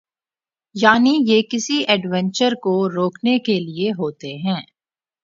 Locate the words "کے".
3.39-3.59